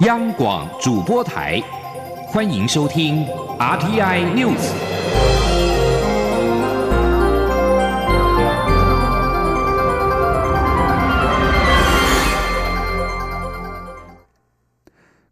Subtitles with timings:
[0.00, 1.60] 央广主播台，
[2.28, 3.26] 欢迎收听
[3.58, 4.72] RTI News。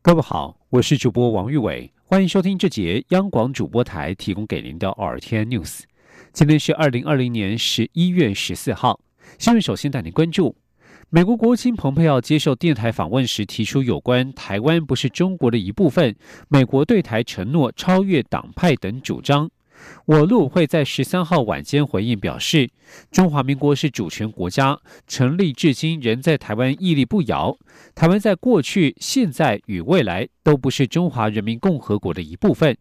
[0.02, 5.85] 各位好，我是主播王玉伟，欢迎收听这节央广主播台提供给您的 RTI News。
[6.35, 9.00] 今天是二零二零年十一月十四号，
[9.38, 10.54] 新闻首先带您关注。
[11.11, 16.15] 美国国务卿蓬佩奥接受电台访问时提出，有关台湾不是中国的一部分，
[16.49, 19.51] 美国对台承诺超越党派等主张。
[20.05, 22.69] 我陆委会在十三号晚间回应表示，
[23.11, 27.57] 中华民国是主权国家，成立至今仍在台湾屹立不摇。
[27.95, 32.77] 台湾在过去、现在与未来都不是中华人民共和国的一部分。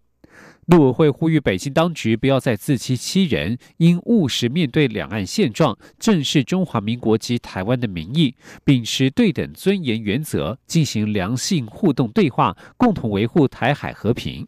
[0.67, 8.35] 陆委会呼吁北京当局不要再自欺欺人，应务实面对两岸现状，正视中华民国及台湾的民意，
[8.65, 14.45] 秉持对等尊严原则，进行良性互动对话，共同维护台海和平。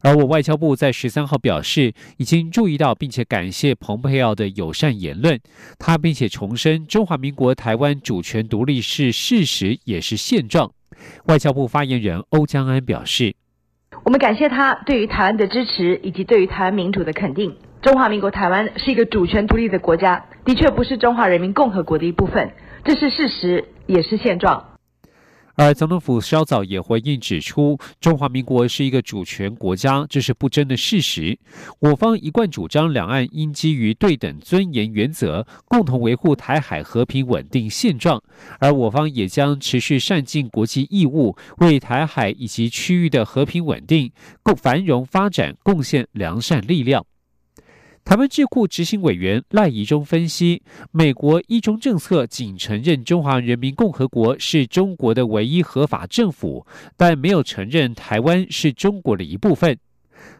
[0.00, 5.38] 而我外交部在十三号表示，已经注意到并且感谢蓬佩奥的友善言论，
[5.78, 10.72] 他并且重申中华民国台湾主权独立是事实，也是现状。
[11.26, 13.34] 外交部发言人欧江安表示。
[14.04, 17.56] 我们感谢他对于台湾的支持，以及对于台湾民主的肯定。
[17.80, 22.50] 中华民国台湾是一个主权独立的国家，的确不是中华人民共和国的一部分，
[22.84, 24.71] 这是事实，也是现状。
[25.54, 31.38] 而总统府稍早也回应指出，中华民国是一个主权国家，这是不争的事实。
[31.78, 38.22] 我方一贯主张，两岸应基于对等尊严原则，共同维护台海和平稳定现状。
[38.58, 44.10] 而我方也将持续善尽国际义务，为台海以及区域的和平稳定、
[44.42, 47.04] 共繁荣发展贡献良善力量。
[48.04, 59.78] 台湾智库执行委员赖宜中分析，美国一中政策仅承认中华人民共和国是中国的唯一合法政府，但没有承认台湾是中国的一部分。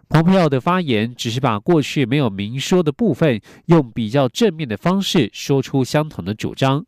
[0.08, 6.84] 蓬佩奥的发言只是把过去没有明说的部分，用比较正面的方式说出相同的主张。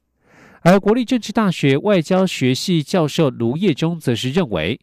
[0.62, 4.80] 而国立政治大学外交学系教授卢业中则是认为。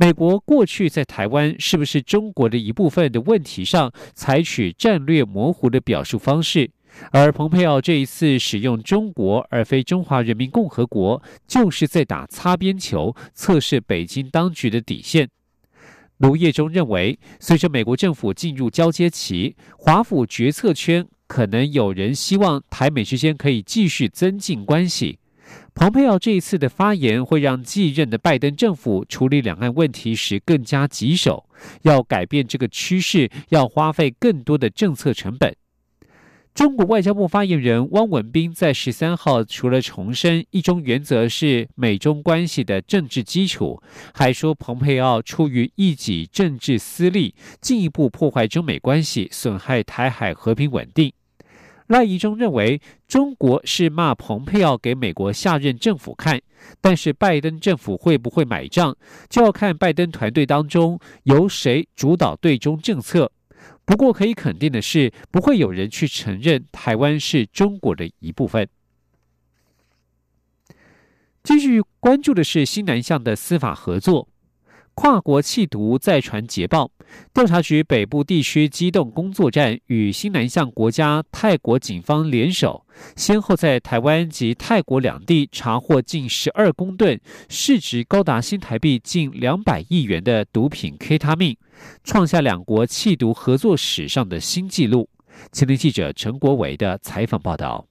[0.00, 6.70] 美国过去在台湾是不是中国的一部分的问题上，采取战略模糊的表述方式，
[7.10, 15.28] 而蓬佩奥这一次使用“中国”而非“中华人民共和国”，就是在打擦边球，测试北京当局的底线。
[16.18, 25.18] 卢业中认为，随着美国政府进入交接期，华府决策圈可能有人希望台美之间可以继续增进关系。
[25.78, 31.48] 蓬佩奥这一次的发言会让继任的拜登政府处理两岸问题时更加棘手。
[31.82, 35.54] 要改变这个趋势，要花费更多的政策成本。
[36.52, 43.80] 中国外交部发言人汪文斌在十三号除了重申一中原则是美中关系的政治基础，
[44.12, 51.12] 还说蓬佩奥出于一己政治私利，进一步破坏中美关系，损害台海和平稳定。
[51.88, 56.40] 赖宜中认为，中国是骂蓬佩奥给美国下任政府看，
[56.80, 58.96] 但是拜登政府会不会买账，
[59.28, 63.32] 就要看拜登团队当中由谁主导对中政策。
[63.84, 68.68] 不过可以肯定的是，不会有人去承认台湾是中国的一部分。
[71.42, 74.28] 继续关注的是新南向的司法合作。
[74.92, 76.90] 跨国弃毒再传捷报，
[77.32, 82.84] 调查局北部地区机动工作站与新南向国家泰国警方联手，
[83.16, 91.56] 先后在台湾及泰国两地查获近十二公吨，市值高达新台币近两百亿元的毒品 K 他命，
[92.04, 95.08] 创下两国弃毒合作史上的新纪录。
[95.52, 97.87] 前天记者陈国伟的采访报道。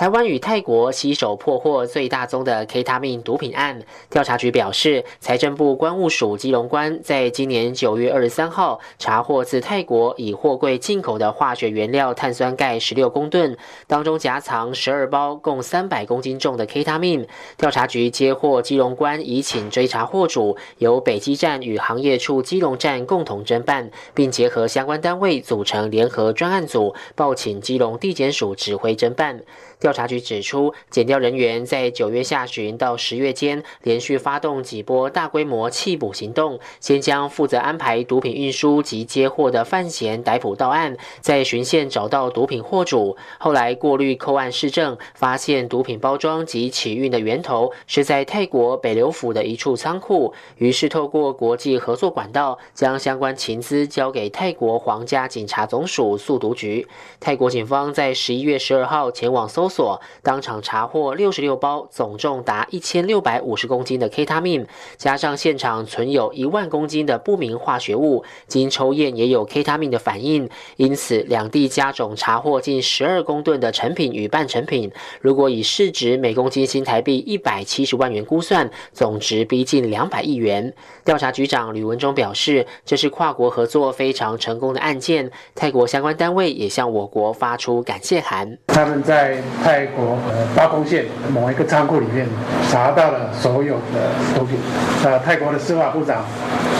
[0.00, 3.82] 台湾与泰国携手破获最大宗的 kaita 密毒品案。
[4.08, 13.54] 调查局表示，财政部关务署基隆关在今年九月二十三号查获自泰国以货柜进口的化学原料碳酸钙十六公吨，
[13.86, 17.28] 当中夹藏十二包共三百公斤重的 kaita 密。
[17.58, 29.42] 调查局接获基隆关已请追查货主，由北基站与行业处基隆站共同侦办，并结合相关单位组成联合专案组，报请基隆地检署指挥侦办。
[29.80, 56.86] 调查局指出，检调人员在九月下旬到十月间，连续发动几波大规模弃捕行动，先将负责安排毒品运输及接货的范闲逮捕到案，在巡线找到毒品货主，后来过滤扣案市证，发现毒品包装及起运的源头是在泰国北流府的一处仓库，于是透过国际合作管道，将相关情资交给泰国皇家警察总署速毒局。
[57.18, 59.69] 泰国警方在十一月十二号前往搜。
[59.70, 64.66] 所，当场查获六十六包总重达一千六百五十公斤的 K 他命，
[64.98, 74.90] 加上现场存有一万公斤的不明化学物，经抽验也有 K 他命的反应，因此两地加总查获近十二公吨的成品与半成品。
[75.20, 80.74] 如果以市值每公斤新台币一百七十万元估算，总值逼近两百亿元。
[81.04, 85.30] 调查局长吕文忠表示，这是跨国合作非常成功的案件。
[85.54, 88.58] 泰国相关单位也向我国发出感谢函。
[88.66, 92.26] 他们在泰国呃巴公县某一个仓库里面
[92.70, 94.58] 查到了所有的毒品。
[95.04, 96.24] 呃，泰国的司法部长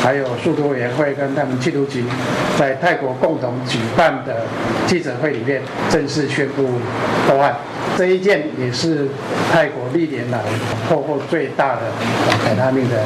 [0.02, 2.04] 还有速毒委员会跟他们缉毒局
[2.58, 4.44] 在泰国共同举办的
[4.86, 6.68] 记者会里面正式宣布
[7.28, 7.56] 报案。
[7.96, 9.08] 这一件也是
[9.52, 10.40] 泰国历年来
[10.88, 11.80] 破获最大的
[12.44, 12.96] 海他命的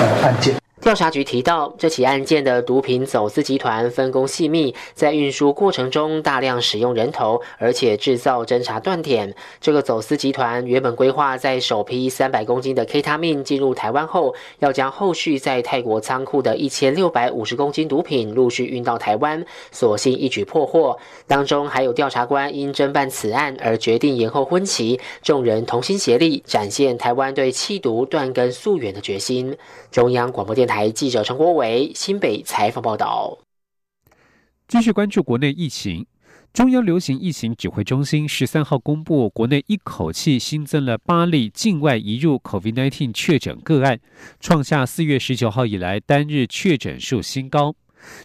[0.00, 0.54] 呃案件。
[0.90, 9.32] 调查局提到，这起案件的毒品走私集团分工细密，在运输过程中大量使用人头，而且制造侦查断点。
[9.60, 20.98] 这个走私集团原本规划在首批三百公斤的 K 他命进入台湾后，要将后续在泰国仓库的一千六百五十公斤毒品陆续运到台湾，所幸一举破获。
[21.28, 29.56] 当中还有调查官因侦办此案而决定延后婚期，众人同心协力，展现台湾对弃毒断根溯源的决心。
[29.92, 33.38] 中央广播电台记者陈国伟新北采访报道。
[34.68, 36.06] 继续关注国内疫情，
[36.52, 43.98] 中央流行疫情指挥中心十三号公布，国内一口气新增了八例境外移入 COVID-19 确诊个案，
[44.38, 47.74] 创下四月十九号以来单日确诊数新高。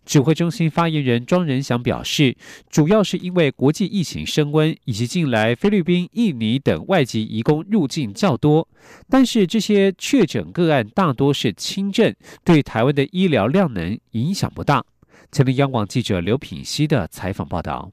[0.06, 2.36] 指挥中心发言人庄仁祥表示，
[2.70, 8.68] 主要是因为国际疫情升温，以及近来菲律宾、印尼等外籍移工入境较多。
[9.10, 12.14] 但是这些确诊个案大多是轻症，
[12.44, 14.84] 对台湾的医疗量能影响不大。
[15.32, 17.92] 前天央广记者刘品希的采访报道。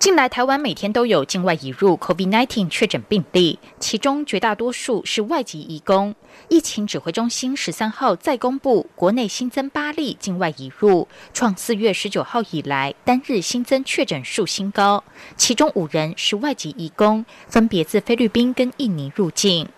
[0.00, 6.14] 近来，台湾每天都有境外移入 COVID-19 确诊病例，其中绝大多数是外籍移工。
[6.48, 15.02] 疫情指挥中心十三号再公布，国内新增八例境外移入，创四月十九号以来单日新增确诊数新高。
[15.36, 19.68] 其中五人是外籍移工，分别自菲律宾跟印尼入境。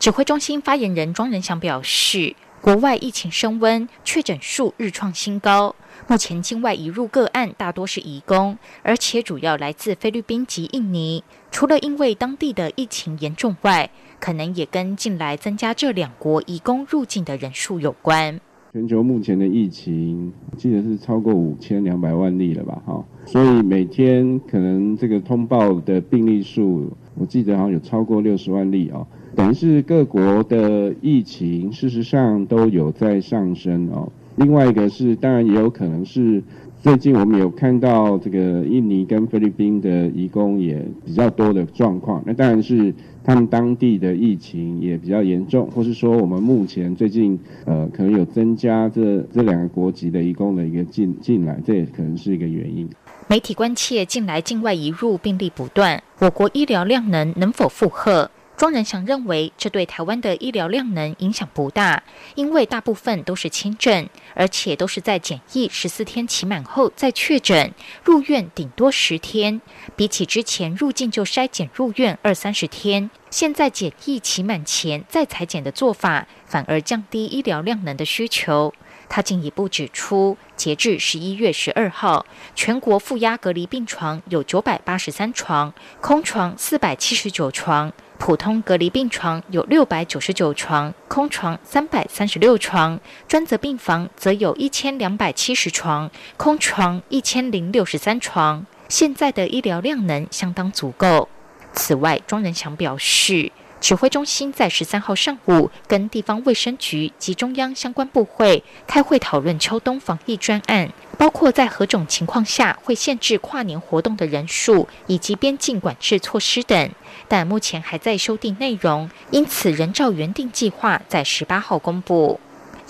[0.00, 5.76] 指挥中心发言人庄仁祥表示，国外疫情升温，确诊数日创新高。
[6.08, 11.24] 目前境外移入个案大多是移工，而且主要来自菲律宾及印尼。
[11.50, 18.40] 除了因为当地的疫情严重外，可能也跟近来增加这两国移工入境的人数有关。
[18.72, 22.80] 全球目前的疫情，记得是超过五千两百万例了吧？
[22.86, 29.04] 哈，所以每天可能这个通报的病例数，我记得好像有超过六十万例哦。
[29.34, 34.12] 等于是各国的疫情，事实上都有在上升哦。
[34.36, 36.42] 另外一个是，当然也有可能是
[36.78, 42.22] 最近我们有看到这个印尼跟菲律宾的移工也比较多的状况。
[42.26, 42.94] 那当然是
[43.24, 52.88] 他们当地的疫情也比较严重，或是说我们目前最近呃可能有增加这这两个国籍的移工的一个进进来，这也可能是一个原因。
[53.28, 58.30] 媒体关切近来境外移入病例不断，我国医疗量能能否负荷？
[58.56, 62.02] 庄仁祥认为，这对台湾的医疗量能影响不大，
[62.34, 69.60] 因为大部分都是轻症，而且都是在检疫十四天期满后再确诊，入院顶多十天。
[69.94, 78.72] 比起之前入境就筛检入院二三十天，现在检疫期满前再裁检的做法，反而降低医疗量能的需求。
[79.08, 87.92] 他进一步指出，截至十一月十二号，全国负压隔离病床有九百八十三床，空床四百七十九床。
[88.18, 98.66] 普通隔离病床有六百九十九床，空床三百三十六床；专责病房则有一千两百七十床，空床一千零六十三床。
[98.88, 101.28] 现在的医疗量能相当足够。
[101.72, 103.52] 此外，庄仁祥表示。
[103.78, 116.90] 指挥中心在十三号上午跟地方卫生局及中央相关部会开会讨论秋冬防疫专案，包括在何种情况下会限制跨年活动的人数，以及边境管制措施等。
[117.28, 122.40] 但目前还在修订内容，因此仍照原定计划在十八号公布。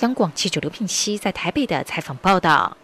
[0.00, 2.76] 央广记者刘聘熙在台北的采访报道。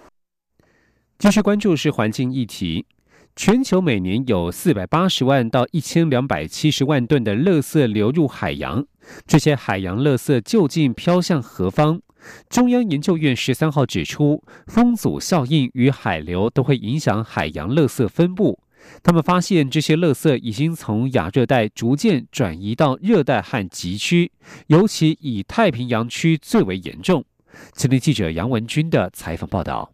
[1.19, 2.87] 继续关注是环境议题。
[3.35, 8.85] 全球每年有四百八十万到一千两百七十万吨的垃圾流入海洋，
[9.27, 12.03] 这些海洋垃圾究竟飘向何方？
[12.51, 18.62] 中央研究院十三号指出，风阻效应与海流都会影响海洋垃圾分布。
[19.03, 24.31] 他们发现，这些垃圾已经从亚热带逐渐转移到热带和极区，
[24.67, 27.25] 尤其以太平洋区最为严重。
[27.73, 29.93] 今天记者杨文军的采访报道。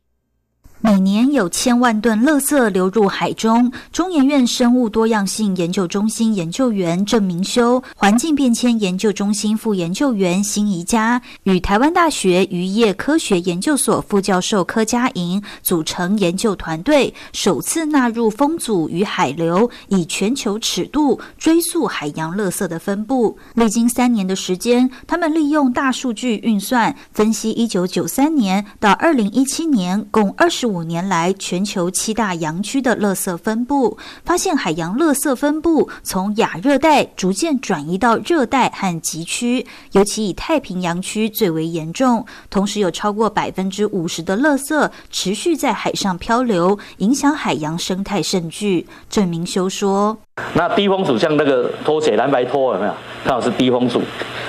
[0.81, 3.73] 每年有千万吨垃圾流入海中。
[3.91, 23.37] 中研院生物多样性研究中心研究员郑明修、环境变迁研究中心副研究员辛怡佳与台湾大学渔业科学研究所副教授柯佳莹组成研究团队，首次纳入风阻与海流，以全球尺度追溯海洋垃圾的分布。
[23.55, 30.68] 历经三年的时间，他们利用大数据运算分析，一九九三年到二零一七年共二十。
[30.69, 42.25] 五年来，全球七大洋区的垃圾分布发现，海洋垃圾分布从亚热带逐渐转移到热带和极区，尤其以太平洋区最为严重。
[42.51, 48.87] 同时，有超过百分之五十的垃圾持续在海上漂流，影响海洋生态甚巨。
[49.09, 50.17] 郑明修说
[50.55, 52.95] ：“那低风阻像那个拖鞋蓝白拖有没有？
[53.25, 54.03] 刚好是低风阻。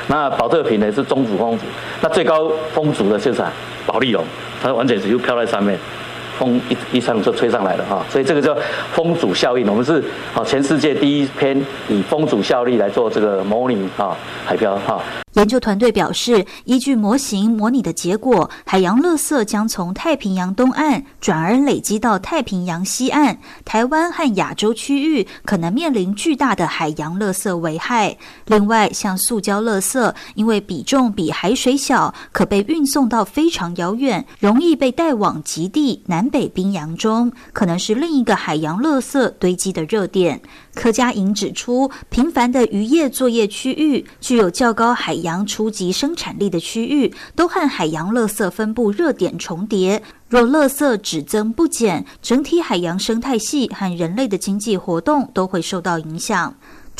[0.07, 1.63] 那保特瓶呢是中阻风阻。
[2.01, 3.43] 那最高风阻的就是
[3.85, 4.25] 保利龙，
[4.61, 5.79] 它完全是就飘在上面。”
[6.39, 8.58] 风一一上就吹上来了哈，所以这个叫
[8.93, 9.67] 风阻效应。
[9.67, 10.01] 我们是
[10.34, 14.15] 啊全世界第一篇以风阻效力来做这个模拟啊
[14.46, 15.01] 海漂哈。
[15.34, 28.17] 研究团队表示，依据模型模拟的结果，海洋垃圾将从太平洋东岸转而累积到太平洋西岸，台湾和亚洲区域可能面临巨大的海洋垃圾危害。
[28.48, 40.41] 另外，像塑胶垃圾，因为比重比海水小，可被运送到非常遥远，容易被带往极地南北冰洋中，可能是另一个海洋垃圾堆积的热点。
[40.74, 50.01] 柯佳莹指出，频繁的渔业作业区域、具有较高海洋初级生产力的区域，都和海洋垃圾分布热点重叠。
[50.29, 56.53] 若垃圾只增不减，整体海洋生态系和人类的经济活动都会受到影响。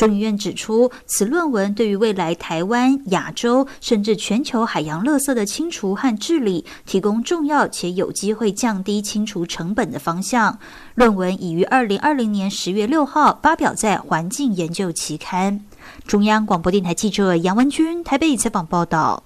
[0.07, 10.57] 中研院指出，此论文对于未来台湾、亚洲甚至全球海洋垃圾的清除和治理，提供重要且有机会降低清除成本的方向。
[10.95, 15.65] 论文已于二零二零年十月六号发表在《环境研究》期刊。
[16.05, 19.23] 中央广播电台记者杨文君台北采访报道。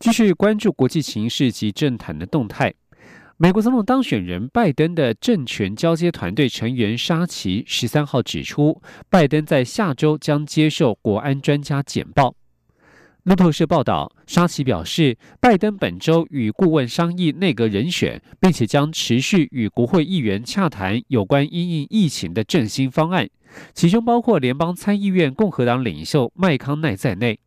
[0.00, 2.74] 继续关注国际形势及政坛的动态。
[3.44, 12.34] 美国总统当选人拜登的政权交接团队成员沙奇十三号指出，拜登在下周将接受国安专家简报。
[13.24, 23.28] 路透社报道，沙奇表示，拜登本周与顾问商议内阁人选，并且将持续与国会议员洽谈有关因应疫情的振兴方案，
[23.74, 27.38] 其中包括联邦参议院共和党领袖麦康奈在内。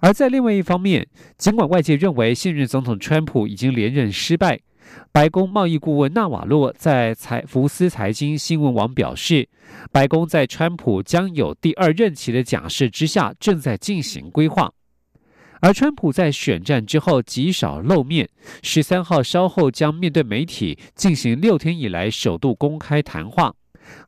[0.00, 4.58] 而在另外一方面，尽管外界认为现任总统川普已经连任失败。
[5.12, 9.48] 白宫贸易顾问纳瓦洛在财福斯财经新闻网表示，
[9.90, 14.72] 白宫在川普将有第二任期的假设之下，正在进行规划。
[15.60, 18.28] 而川普在选战之后极少露面，
[18.62, 23.52] 十三号稍后将面对媒体进行六天以来首度公开谈话。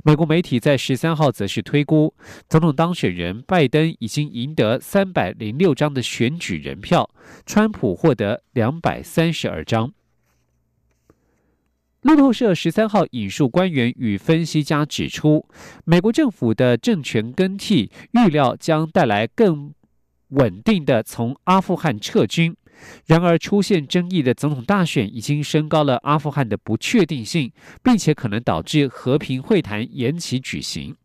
[0.05, 2.15] 美国媒体在十三号则是推估，
[2.49, 7.11] 总统当选人拜登已经赢得三百零六张的选举人票，
[7.47, 9.93] 川普获得两百三十二张。
[12.03, 15.47] 路透社十三号引述官员与分析家指出，
[15.85, 19.75] 美国政府的政权更替预料将带来更
[20.29, 22.57] 稳定的从阿富汗撤军。
[23.05, 27.53] 然而，出现争议的总统大选已经升高了阿富汗的不确定性，
[27.83, 30.97] 并且可能导致和平会谈延期举行。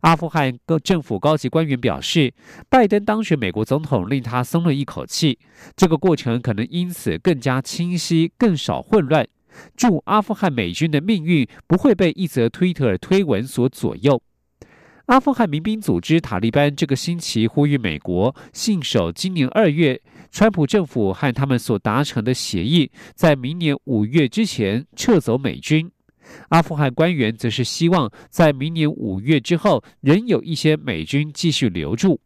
[0.00, 2.34] 阿富汗各政府高级官员表示，
[2.68, 5.38] 拜登当选美国总统令他松了一口气，
[5.76, 9.24] 这个过程可能因此更加清晰、更少混乱。
[9.76, 14.22] 驻阿富汗美军的命运不会被一则推特推文所左右。
[15.06, 20.00] 阿富汗民兵组织塔利班这个星期呼吁美国信守今年二月
[20.30, 25.90] 川普政府和他们所达成的协议，在明年五月之前撤走美军。
[26.50, 32.20] 阿富汗官员则是希望在明年五月之后仍有一些美军继续留住。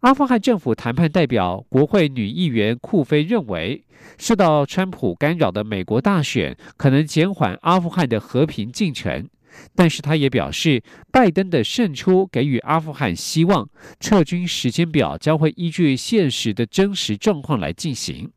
[0.00, 3.82] 阿富汗政府谈判代表、国会女议员库菲认为，
[4.18, 9.28] 受到川普干扰的美国大选可能减缓阿富汗的和平进程，
[9.74, 18.30] 但是她也表示，拜登的胜出给予阿富汗希望，撤军时间表将会依据现实的真实状况来进行。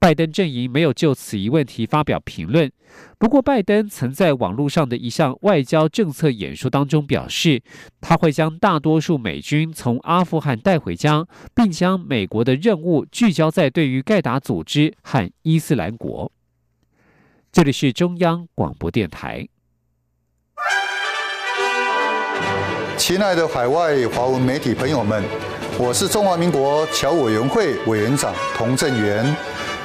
[0.00, 2.70] 拜登阵营没有就此一问题发表评论。
[3.18, 7.60] 不过，拜登曾在网络上的一项外交政策演说当中表示，
[8.00, 16.30] 他会将大多数美军从阿富汗带回家，并将美国的任务聚焦在对于盖达组织和伊斯兰国。
[17.50, 19.48] 这里是中央广播电台。
[22.96, 25.24] 亲爱的海外华文媒体朋友们，
[25.78, 29.36] 我是中华民国侨委员会委员长童振源。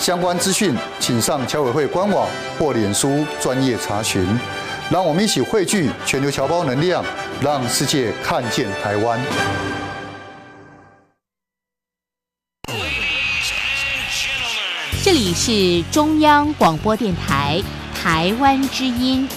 [0.00, 2.26] 相关资讯请上侨委会官网
[2.58, 4.26] 或脸书专业查询。
[4.90, 7.04] 让我们一起汇聚全球侨胞能量，
[7.42, 9.20] 让世界看见台湾。
[15.04, 17.62] 这里是中央广播电台
[17.94, 19.28] 台湾之音。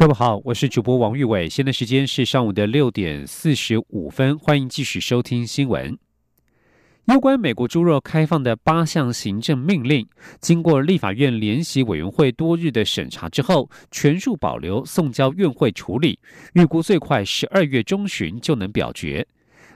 [0.00, 5.98] 各位好，我是主播王玉伟，现在时间是上午的六点四十五分，欢迎继续收听新闻。
[7.08, 10.08] 有关美国猪肉开放的八项行政命令，
[10.40, 16.18] 经过立法院联席委员会多日的审查之后，全数保留送交院会处理，
[16.54, 19.26] 预估最快十二月中旬就能表决。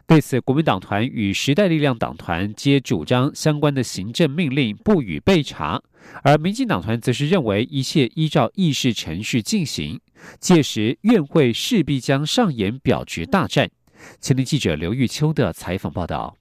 [0.07, 5.83] 对此，国民党团与时代力量党团皆主张相关的行政命令不予备查，
[6.23, 9.99] 而民进党团则是认为一切依照议事程序进行，
[10.40, 13.71] 届时院会势必将上演表决大战。
[14.21, 16.37] 前天记者刘玉秋的采访报道。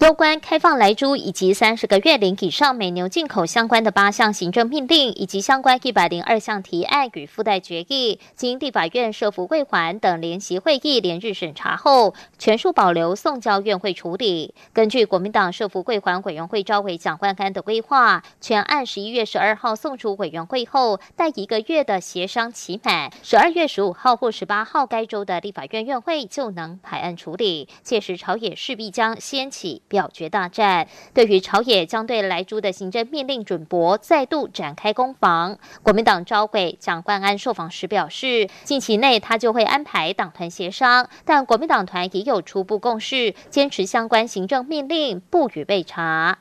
[0.00, 14.54] 有关开放来猪以及三十个月龄以上美牛进口相关的八项行政命令，以及相关一百零二项提案与附带决议，经地法院设服会环等联席会议连日审查后，全数保留送交院会处理。
[14.72, 27.68] 根据国民党设服会环委员会召回蒋万安的规划，全案十一月十二号送出委员会后，待一个月的协商期满，十二月十五号或十八号该周的立法院院会就能排案处理。
[27.82, 29.82] 届时朝野势必将掀起。
[29.90, 35.58] 表决大战，对于朝野将对莱猪的行政命令准驳再度展开攻防。
[35.82, 46.38] 国民党招会蒋冠安受访时表示，近期内他就会安排党团协商，但国民党团也有初步共识，坚持相关行政命令不予被查。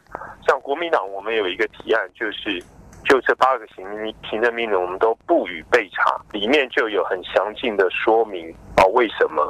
[0.48, 2.64] 像国民党，我们有一个提案，就是
[3.06, 3.86] 就这八个行
[4.30, 8.54] 行政命令，我们都不予备查，里面就有很详尽的说明。
[8.78, 9.42] 哦，为什么？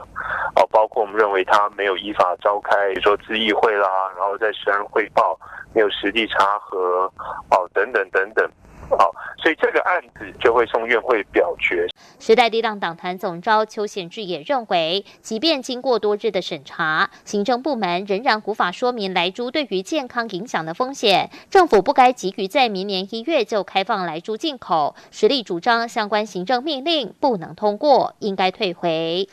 [0.56, 5.38] 哦，包括我们认为他没有依法召开，比如说咨议会啦，然后在实案汇报，
[5.74, 7.12] 没有实地查核，
[7.52, 8.50] 哦，等等等等。
[8.98, 11.88] 好，所以这个案子就会送院会表决。
[12.20, 24.96] 时代力量党团总召邱显志也认为，即便经过多日的审查，行政部门仍然无法说明来猪对于健康影响的风险，政府不该急于在明年一月就开放来猪进口。
[25.12, 29.28] 实力主张相关行政命令不能通过，应该退回。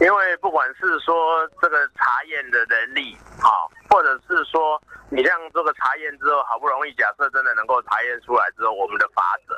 [0.00, 3.50] 因为不管是说这个查验的能力，啊，
[3.90, 4.80] 或者是说
[5.10, 9.54] 你让这个查验之后，好不容易假设真的能够查验出来之后，我们的法则。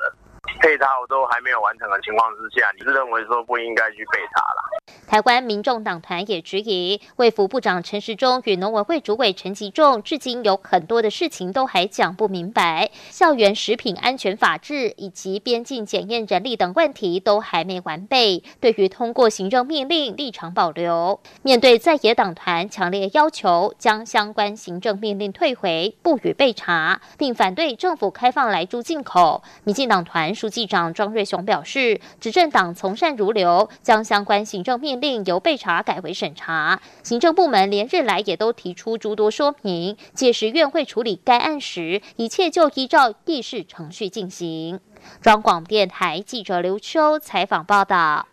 [0.60, 4.80] 配套都还没有完成的情况之下，你是认为说不应该去备查了？
[5.06, 18.42] 台湾民众党团也质疑，卫福部长陈时中与农委会主委陈吉仲，至今有很多的事情都还讲不明白，校园食品安全法制以及边境检验人力等问题都还没完备。
[18.60, 30.34] 对于通过行政命令立场保留，面对在野党团强烈要求将相关行政命令退回，不予备查，并反对政府开放来猪进口，民进党团。
[30.40, 36.80] 书记长庄瑞雄表示，执政党从善如流，将相关行政命令由备查改为审查。
[37.02, 44.80] 行政部门连日来也都提出诸多说明，届时院会处理该案时，一切就依照议事程序进行。
[45.20, 48.26] 中广电台记者刘秋采访报道。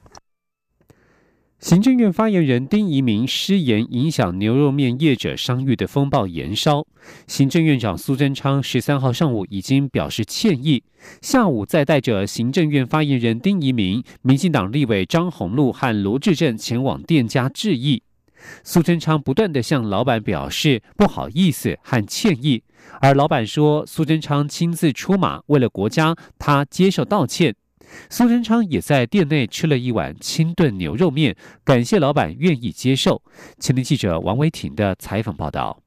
[1.60, 6.86] 行政院发言人丁仪明失言影响牛肉面业者商誉的风暴延烧，
[7.26, 10.84] 行政院长苏贞昌十三号上午已经表示歉意，
[11.20, 18.04] 下午再带着行政院发言人丁仪明、民进党立委张宏禄和罗志正前往店家致意。
[18.64, 22.62] 苏贞昌不断的向老板表示不好意思和歉意，
[23.02, 27.56] 而老板说苏贞昌亲自出马，为了国家，他接受道歉。
[28.10, 33.22] 苏贞昌也在店内吃了一碗清炖牛肉面，感谢老板愿意接受。
[33.60, 35.87] 前天记者王维婷的采访报道。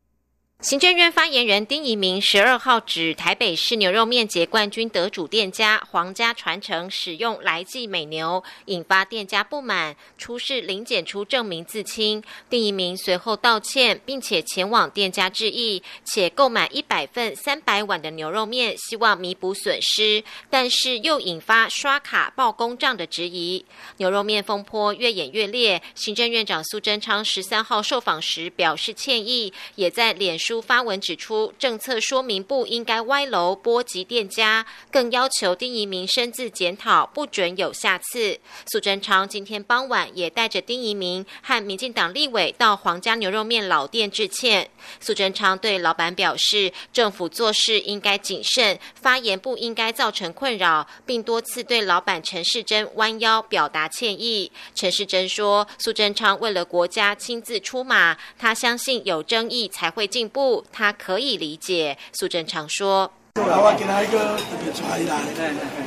[0.60, 12.22] 行政院发言人丁仪明十二号指，台北市牛肉面节冠军得主店家皇家传承使用来记美牛，引发店家不满，出示零检出证明自清。
[12.50, 23.64] 丁仪明随后道歉，并且前往店家致意，且购买一百份三百碗的牛肉面，希望弥补损失，但是又引发刷卡报公账的质疑。
[23.96, 30.49] 牛肉面风波越演越烈，行政院长苏贞昌十三号受访时表示歉意，也在脸书。
[30.50, 38.36] 书发文指出，政策说明不应该歪楼波及店家，更要求丁仪明深自检讨，不准有下次。
[38.66, 44.68] 苏贞昌今天傍晚也带着丁仪明和民进党立委到皇家牛肉面老店致歉。
[44.98, 54.50] 苏贞昌对老板表示，政府做事应该谨慎，发言不应该造成困扰，并多次对老板陈世珍弯腰表达歉意。
[54.74, 60.39] 陈世珍说，苏贞昌为了国家亲自出马，他相信有争议才会进步。
[60.40, 61.98] 不，他可以理解。
[62.14, 64.96] 苏贞昌说：“我今仔个特别出来，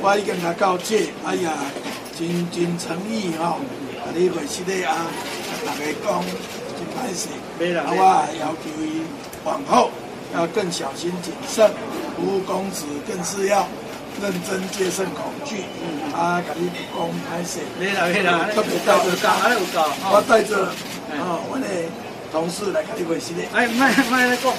[0.00, 1.50] 我已经来告诫，哎呀，
[2.16, 3.58] 真真诚意吼，
[3.98, 4.94] 啊，你袂失礼啊，
[5.66, 6.22] 大家讲
[6.78, 7.26] 真歹势，
[7.74, 7.98] 啊，我
[8.38, 9.02] 要求伊
[9.42, 9.90] 往后
[10.32, 11.68] 要更小心谨慎，
[12.14, 13.66] 服务公子更是要
[14.22, 15.64] 认真戒慎恐惧。
[16.14, 17.58] 啊，甲你讲歹势，
[18.54, 20.62] 特别带着，我带着，
[21.18, 21.90] 啊，我嘞。”
[22.34, 23.42] 同事来甲你会师的。
[23.52, 24.52] 哎，卖卖来讲，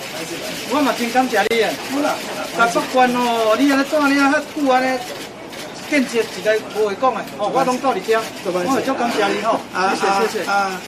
[0.71, 1.69] 我嘛真感谢你啊！
[1.91, 2.15] 好啦，
[2.57, 4.97] 但不管哦，你安尼怎你啊遐久安尼，
[5.89, 9.59] 见识一个无会讲的，哦，我拢到你听，我足感谢你吼，
[9.93, 10.49] 谢谢谢谢。
[10.49, 10.81] 啊。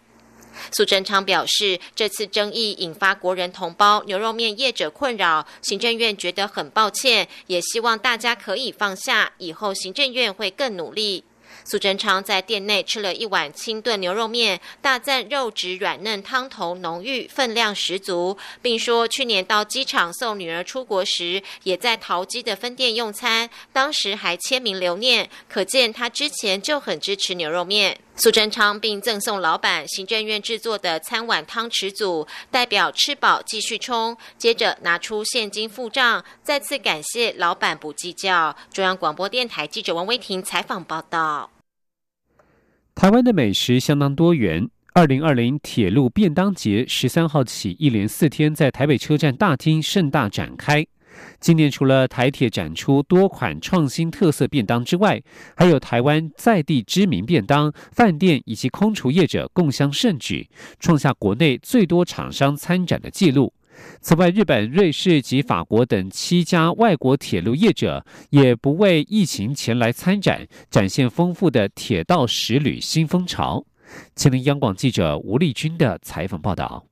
[0.71, 11.25] 苏贞昌表示，这次争议引发国人同胞牛肉面业者困扰，行政院觉得很抱歉，也希望大家可以放下，以后行政院会更努力。
[11.69, 27.99] 苏贞昌在店内吃了一碗清炖牛肉面，大赞肉质软嫩、汤头浓郁、分量十足，并说去年到机场送女儿出国时，也在淘机的分店用餐，当时还签名留念，可见他之前就很支持牛肉面。
[28.15, 34.17] 苏贞昌并赠送老板行政院制作的餐碗汤匙组，代表吃饱继续冲。
[34.37, 38.55] 接着拿出现金付账，再次感谢老板不计较。
[38.71, 41.51] 中央广播电台记者王威婷采访报道。
[42.97, 44.67] 台湾的美食相当多元。
[44.95, 50.83] 二零二零铁路便当节十三号起一连四天在台北车站大厅盛大展开。
[51.39, 55.21] 今年除了台铁展出多款创新特色便当之外，
[55.55, 63.53] 还有台湾在地知名便当、饭店以及空厨业者共襄盛举，创下国内最多厂商参展的纪录。
[64.01, 73.65] 此外，日本、瑞士及法国等七家外国铁路业者也不为疫情前来参展，展现丰富的铁道实旅新风潮。
[74.15, 76.85] 吉林央广记者吴丽君的采访报道。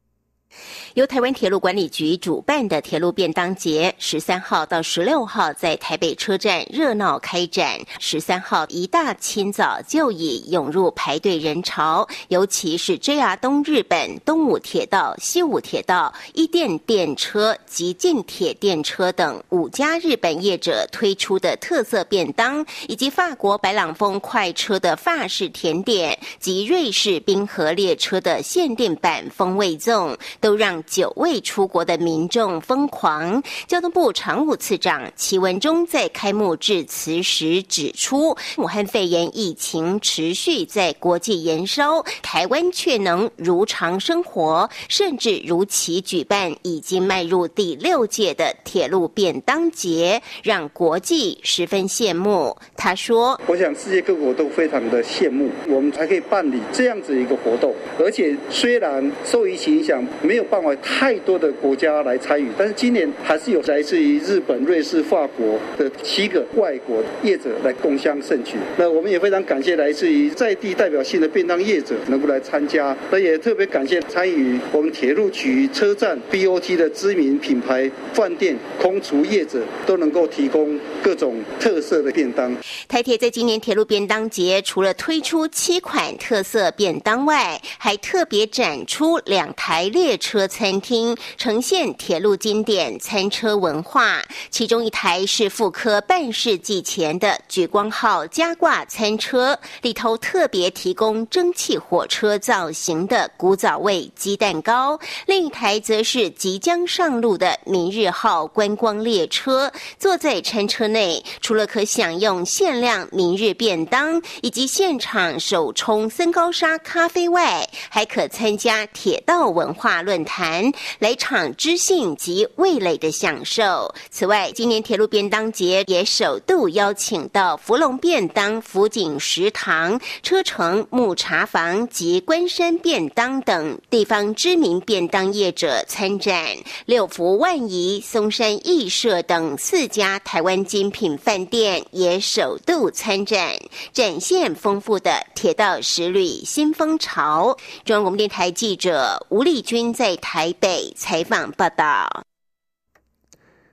[0.94, 7.80] 由台湾铁路管理局主办的铁路便当节，十三号到十六号在台北车站热闹开展。
[8.00, 30.18] 十三号一大清早就已涌入排队人潮，尤其是 JR 东日本、东武铁道、西武铁道、一电电车及近铁电车等五家日本业者推出的特色便当，以及法国白朗峰快车的法式甜点及瑞士冰河列车的限定版风味粽。
[30.45, 33.41] 都让久未出国的民众疯狂。
[33.65, 52.55] 交通部常务次长齐文忠在开幕致辞时指出，武汉肺炎疫情持续在国际延烧，台湾却能如常生活，甚至如期举办已经迈入第六届的铁路便当节，让国际十分羡慕。
[52.77, 68.58] 他说：“我想世界各国都非常的羡慕，我们才可以办理这样子一个活动，而且虽然受疫情影响没。”没有办法太多的国家来参与，但是今年还是有来自于日本、瑞士、法国的七个外国业者来共襄盛举。
[68.76, 82.54] 那我们也非常感谢来自于在地代表性的便当业者能够来参加，那也特别感谢参与我们铁路局、车站、BOT 的知名品牌饭店、空厨业者都能够提供各种特色的便当。
[82.89, 90.47] 台铁在今年铁路便当节除了推出七款特色便当外，还特别展出两台列车。
[90.47, 109.69] 餐厅呈现铁路经典餐车文化，其中一台是复刻半世纪前的莒光号加挂餐车，里头特别提供蒸汽火车造型的古早味鸡蛋糕；另一台则是即将上路的明日号观光列车。
[109.99, 120.01] 坐在餐车内，除了可享用限量明日便当以及现场手冲森高沙咖啡外，还可参加铁道文化。
[120.06, 123.94] 论坛，来场知性及味蕾的享受。
[124.10, 136.46] 此外，今年铁路便当节也首度邀请到福隆便当、福景食堂、车城木茶房及关山便当等地方知名便当业者参展。
[136.86, 143.54] 六福万怡、松山艺社等四家台湾精品饭店也首度参展，
[143.91, 147.58] 展现丰富的铁道实旅新风潮。
[147.84, 152.25] 中央广播电台记者吴丽君在台北采访报道。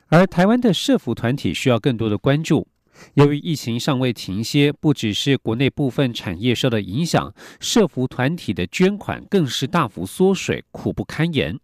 [0.06, 2.68] 而台湾的社服团体需要更多的关注。
[3.14, 11.58] 由于疫情尚未停歇，不只是国内部分产业受到影响，社服团体的捐款更是大幅缩水，苦不堪言。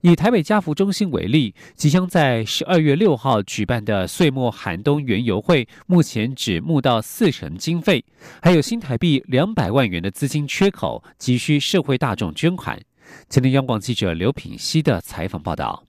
[0.00, 8.02] 以台北家福中心为例，即将在十二月六号举办的岁末寒冬园游会，目前只募到四成经费，
[8.42, 12.80] 还有新台币两百万元的资金缺口，急需社会大众捐款。
[13.28, 15.84] 今天央广记者刘品希的采访报道。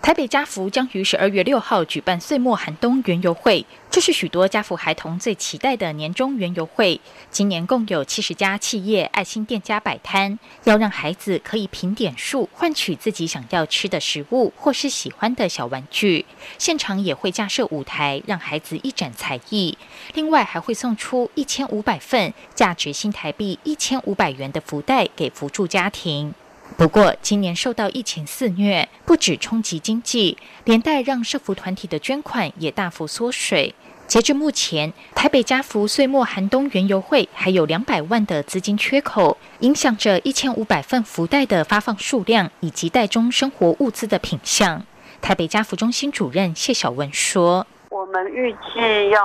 [0.00, 7.00] 台北家福将于十二月六号举办岁末寒冬园游会，这是许多家福孩童最期待的年终园游会。
[7.32, 16.24] 今年共有七十家企业爱心店家摆摊，要让孩子可以凭点数换取自己想要吃的食物或是喜欢的小玩具。
[16.58, 19.76] 现场也会架设舞台，让孩子一展才艺。
[20.14, 26.32] 另外还会送出一千五百份价值新台币一千五百元的福袋给扶助家庭。
[26.76, 33.74] 不过，今年受到疫情肆虐，不止冲击经济，连带让社福团体的捐款也大幅缩水。
[34.06, 44.82] 截至目前，台北家福岁末寒冬园游会还有两百万的资金缺口，影响着一千五百份福袋的发放数量以及袋中生活物资的品相。
[45.20, 49.20] 台北家福中心主任谢小文说：“我们预计要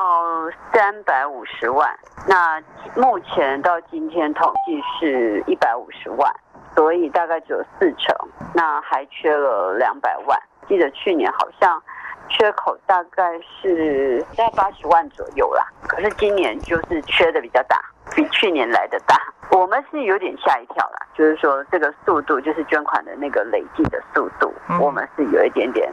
[0.74, 1.90] 三百五十万，
[2.28, 2.60] 那
[2.96, 6.30] 目前到今天统计是一百五十万。”
[6.76, 8.16] 所以大概只有四成，
[8.54, 10.40] 那还缺了两百万。
[10.68, 11.82] 记得去年好像
[12.30, 17.80] 缺口大概是在八十万左右啦，可是今年就是缺的比较大，
[18.16, 19.16] 比去年来的大。
[19.52, 25.92] 我们是有点吓一跳啦，就是说这个速度，就是捐款的那个累计的速度，我们是有一点点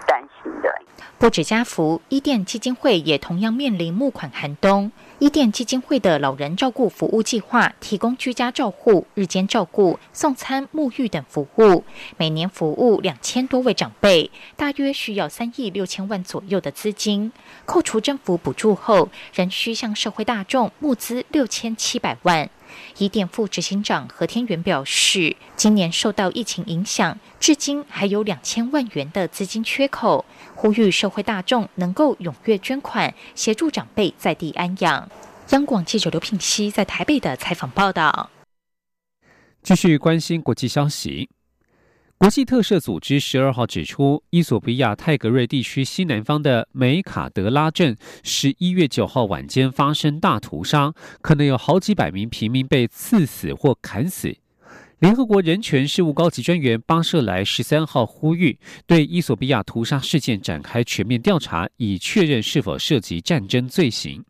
[1.17, 4.91] 不止家福，伊甸基金会也同样面临募款寒冬。
[5.19, 11.83] 伊甸基金会的老人照顾服务计划提供居家照护、日间照顾、送餐、沐浴等服务，
[12.17, 17.31] 每年服务两千多位长辈，大约需要三亿六千万左右的资金。
[17.67, 22.49] 扣除政府补助后，仍需向社会大众募资六千七百万。
[22.97, 35.09] 以电副执行长何天元表示，今年受到疫情影响，至今还有两千万元的资金缺口，呼吁社会大众能够踊跃捐款，协助长辈在地安养。
[35.49, 38.29] 央广记者刘品熙在台北的采访报道。
[39.61, 41.29] 继续关心国际消息。
[42.21, 54.37] 国际特赦组织十二号指出，伊索比亚泰格瑞地区西南方的梅卡德拉镇十一月九号晚间发生大屠杀，可能有好几百名平民被刺死或砍死。
[54.99, 64.23] 联合国人权事务高级专员巴舍莱十三号呼吁，对伊索比亚屠杀事件展开全面调查，以确认是否涉及战争罪行。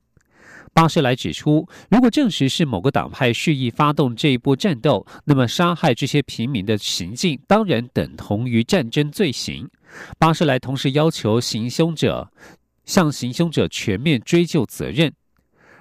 [0.73, 9.69] 巴士莱指出，如果证实是某个党派蓄意发动这一波战斗，那么杀害这些平民的行径当然等同于战争罪行。
[10.17, 12.31] 巴士莱同时要求行凶者
[12.86, 15.13] 向行凶者全面追究责任。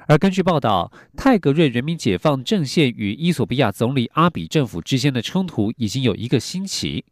[0.08, 7.04] 而根据报道，泰格瑞人民解放阵线与伊索比亚总理阿比政府之间的冲突已经有一个星期。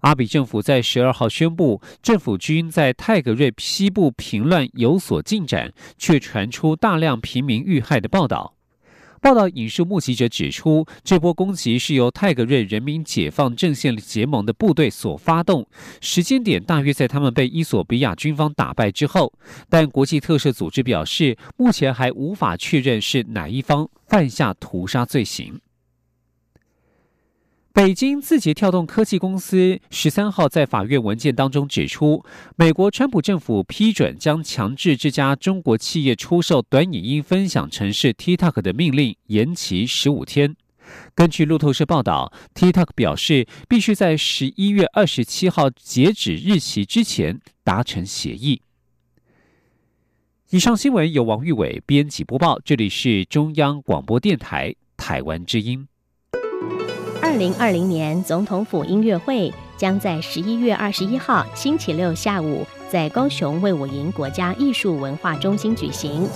[0.00, 8.54] 阿比政府在十二号宣布，政府军在泰格瑞西部平乱有所进展，却传出大量平民遇害的报道。
[9.22, 15.66] 报道引述目击者指出，这波攻击是由泰格瑞人民解放阵线结盟的部队所发动，
[16.00, 19.32] 时间点大约在他们被伊索比亚军方打败之后。
[19.68, 25.60] 但国际特赦组织表示，目前还无法确认是哪一方犯下屠杀罪行。
[27.76, 32.24] 北京字节跳动科技公司十三号在法院文件当中指出，
[32.56, 40.56] 美国川普政府批准将强制这家中国企业出售短影音分享程式 TikTok 的命令延期十五天。
[41.14, 48.62] 根据路透社报道，TikTok 表示必须在十一月二十七号截止日期之前达成协议。
[50.48, 55.86] 以上新闻由王玉伟编辑播报，这里是中央广播电台台湾之音。
[57.26, 66.26] 二零二零年总统府音乐会将在十一月二十一号星期六下午在高雄卫武营国家艺术文化中心举行。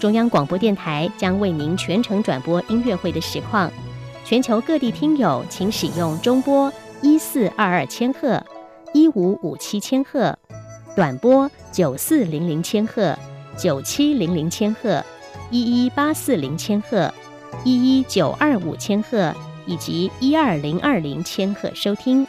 [0.00, 3.70] 中央广播电台将为您全程转播音乐会的实况。
[4.24, 8.42] 全球各地听友请使用中波一四二二千赫、
[8.94, 10.36] 一五五七千赫，
[10.96, 13.14] 短波九四零零千赫、
[13.58, 15.04] 九七零零千赫、
[15.50, 17.12] 一一八四零千赫、
[17.62, 19.30] 一一九二五千赫
[19.66, 22.26] 以及一二零二零千赫收听。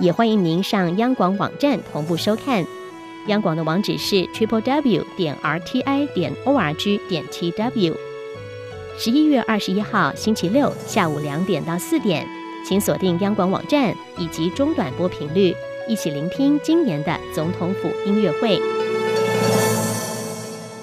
[0.00, 2.64] 也欢迎您上央广网站同步收看。
[3.28, 7.96] 央广的网址是 triple w 点 r t i 点 o r g 点 t w。
[8.98, 12.26] 十一月二十一号星期六下午两点到四点，
[12.66, 15.54] 请锁定央广网站以及中短波频率，
[15.88, 18.60] 一起聆听今年的总统府音乐会。